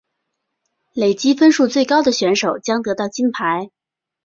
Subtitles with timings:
[0.93, 3.69] 累积分数最高的选手将得到金牌。